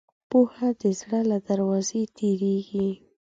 پوهه 0.29 0.69
د 0.81 0.83
زړه 0.99 1.19
له 1.29 1.37
دروازې 1.49 2.01
تېرېږي. 2.17 2.89